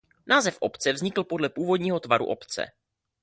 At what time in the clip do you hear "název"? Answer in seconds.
0.27-0.57